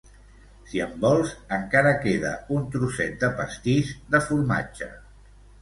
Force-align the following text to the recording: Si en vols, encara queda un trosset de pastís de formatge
Si 0.71 0.79
en 0.85 0.95
vols, 1.03 1.33
encara 1.57 1.93
queda 2.07 2.33
un 2.57 2.65
trosset 2.77 3.15
de 3.25 3.31
pastís 3.43 3.95
de 4.17 4.27
formatge 4.31 4.91